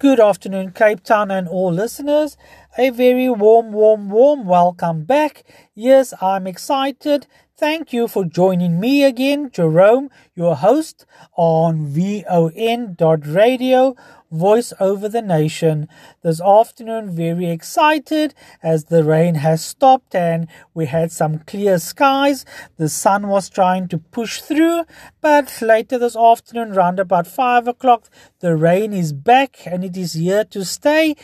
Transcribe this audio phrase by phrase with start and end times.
[0.00, 2.36] Good afternoon, Cape Town and all listeners.
[2.78, 5.42] A very warm, warm, warm welcome back.
[5.74, 7.26] Yes, I'm excited.
[7.58, 11.04] Thank you for joining me again, Jerome, your host
[11.36, 12.36] on VON.radio
[14.30, 15.88] voice over the nation.
[16.22, 22.44] This afternoon, very excited as the rain has stopped and we had some clear skies.
[22.76, 24.84] The sun was trying to push through,
[25.20, 30.12] but later this afternoon, round about five o'clock, the rain is back and it is
[30.12, 31.16] here to stay.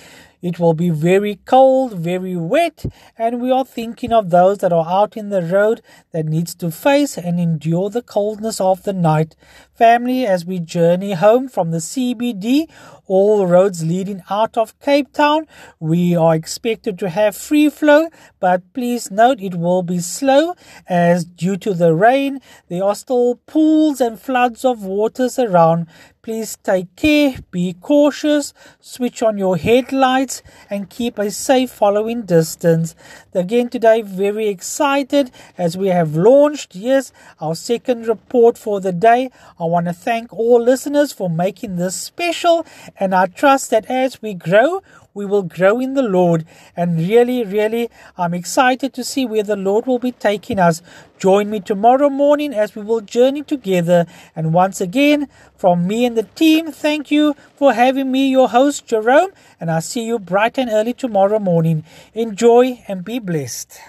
[0.44, 2.84] It will be very cold, very wet,
[3.16, 5.80] and we are thinking of those that are out in the road
[6.12, 9.36] that needs to face and endure the coldness of the night.
[9.72, 12.68] Family, as we journey home from the CBD,
[13.06, 15.46] all roads leading out of Cape Town,
[15.80, 20.54] we are expected to have free flow, but please note it will be slow
[20.86, 25.86] as due to the rain, there are still pools and floods of waters around.
[26.24, 32.96] Please take care, be cautious, switch on your headlights, and keep a safe following distance.
[33.34, 39.30] Again, today, very excited as we have launched, yes, our second report for the day.
[39.60, 42.64] I want to thank all listeners for making this special,
[42.98, 44.82] and I trust that as we grow,
[45.14, 46.44] we will grow in the Lord.
[46.76, 50.82] And really, really, I'm excited to see where the Lord will be taking us.
[51.18, 54.06] Join me tomorrow morning as we will journey together.
[54.34, 58.86] And once again, from me and the team, thank you for having me, your host,
[58.86, 59.30] Jerome.
[59.60, 61.84] And I'll see you bright and early tomorrow morning.
[62.12, 63.80] Enjoy and be blessed.